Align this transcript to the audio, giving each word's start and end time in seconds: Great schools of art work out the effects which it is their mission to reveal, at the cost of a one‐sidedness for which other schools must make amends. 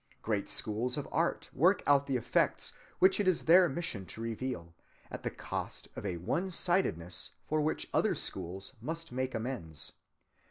Great 0.23 0.49
schools 0.49 0.97
of 0.97 1.07
art 1.11 1.47
work 1.53 1.83
out 1.85 2.07
the 2.07 2.17
effects 2.17 2.73
which 2.97 3.19
it 3.19 3.27
is 3.27 3.43
their 3.43 3.69
mission 3.69 4.03
to 4.03 4.19
reveal, 4.19 4.73
at 5.11 5.21
the 5.21 5.29
cost 5.29 5.89
of 5.95 6.07
a 6.07 6.17
one‐sidedness 6.17 7.33
for 7.47 7.61
which 7.61 7.87
other 7.93 8.15
schools 8.15 8.73
must 8.81 9.11
make 9.11 9.35
amends. 9.35 9.91